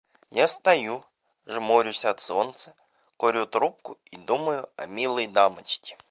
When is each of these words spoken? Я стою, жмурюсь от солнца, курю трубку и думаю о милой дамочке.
Я 0.31 0.47
стою, 0.47 1.03
жмурюсь 1.45 2.05
от 2.05 2.19
солнца, 2.21 2.73
курю 3.17 3.45
трубку 3.45 3.99
и 4.09 4.17
думаю 4.17 4.67
о 4.75 4.87
милой 4.87 5.27
дамочке. 5.27 5.95